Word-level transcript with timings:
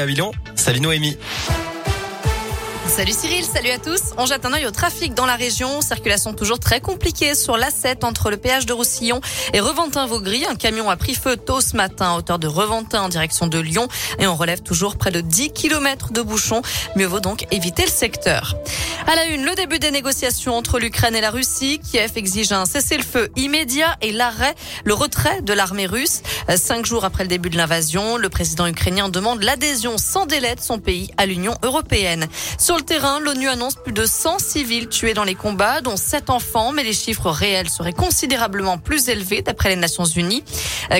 à 0.00 0.06
Villon. 0.06 0.32
Salut 0.56 0.80
Noémie. 0.80 1.16
Salut 2.86 3.12
Cyril, 3.12 3.44
salut 3.44 3.70
à 3.70 3.78
tous. 3.78 4.00
On 4.18 4.26
jette 4.26 4.44
un 4.44 4.52
œil 4.52 4.66
au 4.66 4.70
trafic 4.70 5.14
dans 5.14 5.26
la 5.26 5.36
région. 5.36 5.80
Circulation 5.80 6.32
toujours 6.34 6.60
très 6.60 6.80
compliquée 6.80 7.34
sur 7.34 7.56
l'A7 7.56 8.04
entre 8.04 8.30
le 8.30 8.36
péage 8.36 8.66
de 8.66 8.72
Roussillon 8.72 9.20
et 9.52 9.60
Reventin-Vaugry. 9.60 10.44
Un 10.46 10.54
camion 10.54 10.90
a 10.90 10.96
pris 10.96 11.14
feu 11.14 11.36
tôt 11.36 11.60
ce 11.60 11.76
matin 11.76 12.12
à 12.12 12.16
hauteur 12.16 12.38
de 12.38 12.46
Reventin 12.46 13.02
en 13.02 13.08
direction 13.08 13.46
de 13.46 13.58
Lyon 13.58 13.88
et 14.18 14.26
on 14.26 14.36
relève 14.36 14.62
toujours 14.62 14.96
près 14.96 15.10
de 15.10 15.20
10 15.20 15.52
km 15.52 16.12
de 16.12 16.22
bouchons. 16.22 16.62
Mieux 16.94 17.06
vaut 17.06 17.20
donc 17.20 17.46
éviter 17.50 17.82
le 17.82 17.90
secteur. 17.90 18.54
À 19.06 19.16
la 19.16 19.26
une, 19.26 19.44
le 19.44 19.54
début 19.54 19.78
des 19.78 19.90
négociations 19.90 20.56
entre 20.56 20.78
l'Ukraine 20.78 21.16
et 21.16 21.20
la 21.20 21.30
Russie. 21.30 21.80
Kiev 21.80 22.12
exige 22.16 22.52
un 22.52 22.64
cessez-le-feu 22.64 23.30
immédiat 23.36 23.96
et 24.02 24.12
l'arrêt, 24.12 24.54
le 24.84 24.94
retrait 24.94 25.42
de 25.42 25.52
l'armée 25.52 25.86
russe. 25.86 26.22
Cinq 26.56 26.86
jours 26.86 27.04
après 27.04 27.24
le 27.24 27.28
début 27.28 27.50
de 27.50 27.56
l'invasion, 27.56 28.18
le 28.18 28.28
président 28.28 28.66
ukrainien 28.66 29.08
demande 29.08 29.42
l'adhésion 29.42 29.98
sans 29.98 30.26
délai 30.26 30.54
de 30.54 30.60
son 30.60 30.78
pays 30.78 31.10
à 31.16 31.26
l'Union 31.26 31.54
européenne. 31.62 32.28
Sur 32.58 32.73
le 32.76 32.82
terrain, 32.82 33.20
l'ONU 33.20 33.48
annonce 33.48 33.74
plus 33.74 33.92
de 33.92 34.04
100 34.04 34.38
civils 34.38 34.88
tués 34.88 35.14
dans 35.14 35.24
les 35.24 35.34
combats, 35.34 35.80
dont 35.80 35.96
7 35.96 36.30
enfants, 36.30 36.72
mais 36.72 36.82
les 36.82 36.92
chiffres 36.92 37.30
réels 37.30 37.68
seraient 37.68 37.92
considérablement 37.92 38.78
plus 38.78 39.08
élevés 39.08 39.42
d'après 39.42 39.68
les 39.68 39.76
Nations 39.76 40.04
Unies. 40.04 40.42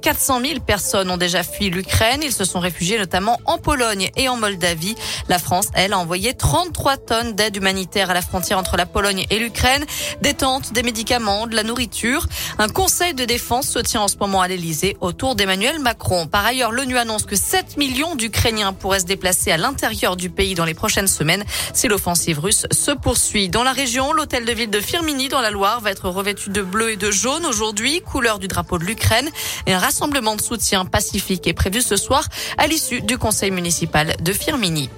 400 0.00 0.40
000 0.40 0.60
personnes 0.60 1.10
ont 1.10 1.16
déjà 1.16 1.42
fui 1.42 1.70
l'Ukraine. 1.70 2.20
Ils 2.22 2.32
se 2.32 2.44
sont 2.44 2.60
réfugiés 2.60 2.98
notamment 2.98 3.40
en 3.44 3.58
Pologne 3.58 4.10
et 4.16 4.28
en 4.28 4.36
Moldavie. 4.36 4.94
La 5.28 5.38
France, 5.38 5.68
elle, 5.74 5.92
a 5.92 5.98
envoyé 5.98 6.34
33 6.34 6.96
tonnes 6.96 7.32
d'aide 7.34 7.56
humanitaire 7.56 8.10
à 8.10 8.14
la 8.14 8.22
frontière 8.22 8.58
entre 8.58 8.76
la 8.76 8.86
Pologne 8.86 9.26
et 9.30 9.38
l'Ukraine, 9.38 9.84
des 10.22 10.34
tentes, 10.34 10.72
des 10.72 10.82
médicaments, 10.82 11.46
de 11.46 11.56
la 11.56 11.62
nourriture. 11.62 12.26
Un 12.58 12.68
conseil 12.68 13.14
de 13.14 13.24
défense 13.24 13.68
se 13.68 13.78
tient 13.78 14.02
en 14.02 14.08
ce 14.08 14.16
moment 14.16 14.42
à 14.42 14.48
l'Elysée 14.48 14.96
autour 15.00 15.34
d'Emmanuel 15.34 15.78
Macron. 15.80 16.26
Par 16.26 16.46
ailleurs, 16.46 16.72
l'ONU 16.72 16.96
annonce 16.98 17.24
que 17.24 17.36
7 17.36 17.76
millions 17.76 18.14
d'Ukrainiens 18.14 18.72
pourraient 18.72 19.00
se 19.00 19.06
déplacer 19.06 19.50
à 19.50 19.56
l'intérieur 19.56 20.16
du 20.16 20.30
pays 20.30 20.54
dans 20.54 20.64
les 20.64 20.74
prochaines 20.74 21.08
semaines 21.08 21.44
si 21.74 21.88
l'offensive 21.88 22.38
russe 22.38 22.66
se 22.70 22.90
poursuit. 22.90 23.48
Dans 23.48 23.62
la 23.62 23.72
région, 23.72 24.12
l'hôtel 24.12 24.44
de 24.44 24.52
ville 24.52 24.70
de 24.70 24.80
Firmini 24.80 25.28
dans 25.28 25.40
la 25.40 25.50
Loire 25.50 25.80
va 25.80 25.90
être 25.90 26.08
revêtu 26.08 26.50
de 26.50 26.62
bleu 26.62 26.92
et 26.92 26.96
de 26.96 27.10
jaune 27.10 27.46
aujourd'hui, 27.46 28.00
couleur 28.00 28.38
du 28.38 28.48
drapeau 28.48 28.78
de 28.78 28.84
l'Ukraine. 28.84 29.28
Et 29.66 29.72
un 29.72 29.78
rassemblement 29.78 30.36
de 30.36 30.42
soutien 30.42 30.84
pacifique 30.84 31.46
est 31.46 31.54
prévu 31.54 31.82
ce 31.82 31.96
soir 31.96 32.24
à 32.56 32.66
l'issue 32.66 33.00
du 33.00 33.18
conseil 33.18 33.50
municipal 33.50 34.14
de 34.20 34.32
Firmini. 34.32 34.90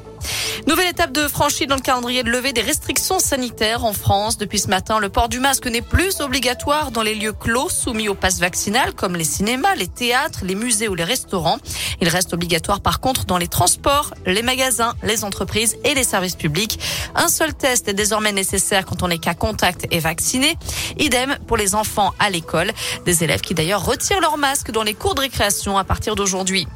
Nouvelle 0.67 0.89
étape 0.89 1.13
de 1.13 1.27
franchie 1.27 1.67
dans 1.67 1.75
le 1.75 1.81
calendrier 1.81 2.23
de 2.23 2.31
levée 2.31 2.53
des 2.53 2.61
restrictions 2.61 3.19
sanitaires 3.19 3.85
en 3.85 3.93
France. 3.93 4.37
Depuis 4.37 4.59
ce 4.59 4.69
matin, 4.69 4.99
le 4.99 5.09
port 5.09 5.29
du 5.29 5.41
masque 5.41 5.67
n'est 5.67 5.81
plus 5.81 6.21
obligatoire 6.21 6.91
dans 6.91 7.03
les 7.03 7.15
lieux 7.15 7.33
clos 7.33 7.71
soumis 7.71 8.09
au 8.09 8.15
pass 8.15 8.41
vaccinal 8.41 8.93
comme 8.93 9.17
les 9.17 9.25
cinémas, 9.25 9.75
les 9.75 9.89
théâtres, 9.89 10.41
les 10.43 10.55
musées 10.55 10.89
ou 10.89 10.95
les 10.95 11.05
restaurants. 11.05 11.59
Il 12.01 12.09
reste 12.09 12.35
obligatoire 12.35 12.81
par 12.81 13.01
contre 13.01 13.25
dans 13.25 13.39
les 13.39 13.49
transports, 13.49 14.13
les 14.27 14.43
magasins, 14.43 14.95
les 15.03 15.25
entreprises 15.25 15.77
et 15.85 15.95
les 15.95 16.05
services 16.05 16.37
publics. 16.37 16.79
Un 17.15 17.29
seul 17.29 17.55
test 17.55 17.89
est 17.89 17.95
désormais 17.95 18.33
nécessaire 18.33 18.85
quand 18.85 19.03
on 19.03 19.09
est 19.09 19.19
qu'à 19.19 19.35
contact 19.35 19.87
et 19.91 19.99
vacciné. 19.99 20.57
Idem 20.99 21.39
pour 21.47 21.57
les 21.57 21.75
enfants 21.75 22.13
à 22.19 22.29
l'école. 22.29 22.73
Des 23.07 23.25
élèves 23.25 23.41
qui 23.41 23.55
d'ailleurs 23.55 23.85
retirent 23.85 24.21
leur 24.21 24.37
masque 24.37 24.71
dans 24.71 24.83
les 24.83 24.95
cours 24.95 25.15
de 25.15 25.21
récréation 25.21 25.79
à 25.79 25.85
partir 25.85 26.15
d'aujourd'hui. 26.17 26.67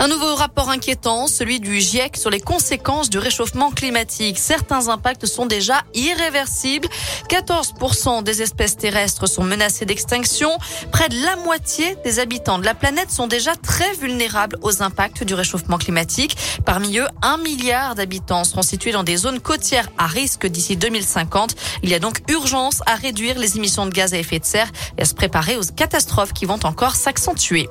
Un 0.00 0.08
nouveau 0.08 0.34
rapport 0.34 0.70
inquiétant, 0.70 1.26
celui 1.28 1.60
du 1.60 1.80
GIEC 1.80 2.16
sur 2.16 2.30
les 2.30 2.40
conséquences 2.40 3.10
du 3.10 3.18
réchauffement 3.18 3.70
climatique. 3.70 4.38
Certains 4.38 4.88
impacts 4.88 5.26
sont 5.26 5.46
déjà 5.46 5.82
irréversibles. 5.94 6.88
14% 7.28 8.22
des 8.22 8.42
espèces 8.42 8.76
terrestres 8.76 9.26
sont 9.28 9.44
menacées 9.44 9.86
d'extinction. 9.86 10.50
Près 10.90 11.08
de 11.08 11.22
la 11.24 11.36
moitié 11.36 11.96
des 12.04 12.18
habitants 12.18 12.58
de 12.58 12.64
la 12.64 12.74
planète 12.74 13.10
sont 13.10 13.26
déjà 13.26 13.54
très 13.54 13.92
vulnérables 13.94 14.58
aux 14.62 14.82
impacts 14.82 15.22
du 15.22 15.34
réchauffement 15.34 15.78
climatique. 15.78 16.36
Parmi 16.64 16.98
eux, 16.98 17.06
un 17.22 17.38
milliard 17.38 17.94
d'habitants 17.94 18.44
seront 18.44 18.62
situés 18.62 18.92
dans 18.92 19.04
des 19.04 19.16
zones 19.16 19.40
côtières 19.40 19.88
à 19.96 20.06
risque 20.06 20.46
d'ici 20.46 20.76
2050. 20.76 21.54
Il 21.82 21.90
y 21.90 21.94
a 21.94 21.98
donc 21.98 22.18
urgence 22.28 22.80
à 22.86 22.96
réduire 22.96 23.38
les 23.38 23.56
émissions 23.56 23.86
de 23.86 23.90
gaz 23.92 24.12
à 24.12 24.18
effet 24.18 24.38
de 24.38 24.44
serre 24.44 24.70
et 24.98 25.02
à 25.02 25.04
se 25.04 25.14
préparer 25.14 25.56
aux 25.56 25.64
catastrophes 25.76 26.32
qui 26.32 26.46
vont 26.46 26.60
encore 26.64 26.96
s'accentuer. 26.96 27.68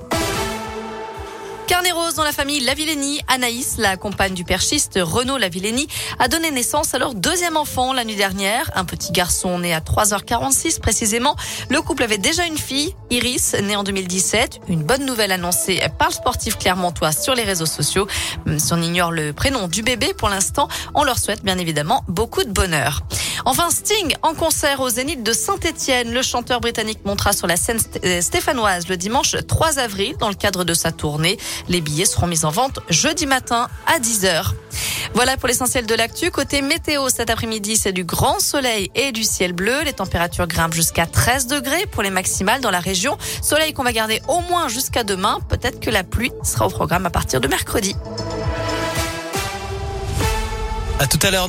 Carnet 1.67 1.91
rose 1.91 2.15
dans 2.15 2.23
la 2.23 2.33
famille 2.33 2.59
Lavillény. 2.59 3.21
Anaïs, 3.27 3.77
la 3.77 3.95
compagne 3.95 4.33
du 4.33 4.43
perchiste 4.43 4.99
Renaud 5.01 5.37
Lavillény, 5.37 5.87
a 6.19 6.27
donné 6.27 6.51
naissance 6.51 6.93
à 6.93 6.99
leur 6.99 7.15
deuxième 7.15 7.55
enfant 7.55 7.93
la 7.93 8.03
nuit 8.03 8.15
dernière. 8.15 8.69
Un 8.75 8.83
petit 8.83 9.11
garçon 9.11 9.59
né 9.59 9.73
à 9.73 9.79
3h46 9.79 10.81
précisément. 10.81 11.35
Le 11.69 11.81
couple 11.81 12.03
avait 12.03 12.17
déjà 12.17 12.45
une 12.45 12.57
fille, 12.57 12.93
Iris, 13.09 13.55
née 13.63 13.75
en 13.75 13.83
2017. 13.83 14.59
Une 14.67 14.83
bonne 14.83 15.05
nouvelle 15.05 15.31
annoncée 15.31 15.81
par 15.97 16.09
le 16.09 16.13
sportif 16.13 16.57
clermontois 16.57 17.13
sur 17.13 17.33
les 17.33 17.43
réseaux 17.43 17.65
sociaux. 17.65 18.07
Si 18.57 18.73
on 18.73 18.81
ignore 18.81 19.11
le 19.11 19.31
prénom 19.31 19.67
du 19.67 19.83
bébé 19.83 20.13
pour 20.17 20.29
l'instant, 20.29 20.67
on 20.95 21.03
leur 21.03 21.17
souhaite 21.17 21.43
bien 21.43 21.57
évidemment 21.57 22.03
beaucoup 22.07 22.43
de 22.43 22.51
bonheur. 22.51 23.03
Enfin, 23.45 23.69
Sting 23.69 24.15
en 24.21 24.33
concert 24.33 24.79
au 24.79 24.89
Zénith 24.89 25.21
de 25.21 25.33
Saint-Etienne. 25.33 26.13
Le 26.13 26.21
chanteur 26.21 26.61
britannique 26.61 26.99
montera 27.03 27.33
sur 27.33 27.45
la 27.45 27.57
scène 27.57 27.79
euh, 28.05 28.21
stéphanoise 28.21 28.87
le 28.87 28.95
dimanche 28.95 29.35
3 29.47 29.79
avril 29.79 30.15
dans 30.17 30.29
le 30.29 30.35
cadre 30.35 30.63
de 30.63 30.73
sa 30.73 30.91
tournée. 30.91 31.37
Les 31.67 31.81
billets 31.81 32.05
seront 32.05 32.27
mis 32.27 32.45
en 32.45 32.51
vente 32.51 32.79
jeudi 32.89 33.25
matin 33.25 33.67
à 33.85 33.99
10h. 33.99 34.53
Voilà 35.13 35.35
pour 35.35 35.47
l'essentiel 35.47 35.85
de 35.85 35.93
l'actu. 35.93 36.31
Côté 36.31 36.61
météo, 36.61 37.09
cet 37.09 37.29
après-midi, 37.29 37.75
c'est 37.75 37.91
du 37.91 38.05
grand 38.05 38.39
soleil 38.39 38.89
et 38.95 39.11
du 39.11 39.23
ciel 39.23 39.51
bleu. 39.51 39.83
Les 39.83 39.93
températures 39.93 40.47
grimpent 40.47 40.73
jusqu'à 40.73 41.05
13 41.05 41.47
degrés 41.47 41.85
pour 41.85 42.01
les 42.01 42.11
maximales 42.11 42.61
dans 42.61 42.71
la 42.71 42.79
région. 42.79 43.17
Soleil 43.41 43.73
qu'on 43.73 43.83
va 43.83 43.91
garder 43.91 44.21
au 44.29 44.39
moins 44.39 44.69
jusqu'à 44.69 45.03
demain. 45.03 45.39
Peut-être 45.49 45.81
que 45.81 45.89
la 45.89 46.03
pluie 46.03 46.31
sera 46.43 46.67
au 46.67 46.69
programme 46.69 47.05
à 47.05 47.09
partir 47.09 47.41
de 47.41 47.47
mercredi. 47.49 47.95
À 50.99 51.07
tout 51.07 51.19
à 51.21 51.31
l'heure. 51.31 51.41